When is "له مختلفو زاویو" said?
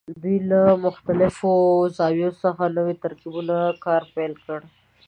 0.51-2.31